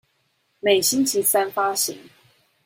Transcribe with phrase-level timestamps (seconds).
[0.61, 1.95] 每星期三發行